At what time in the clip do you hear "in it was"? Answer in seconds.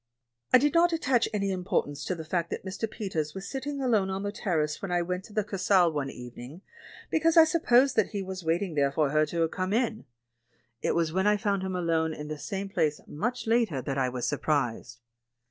10.81-11.13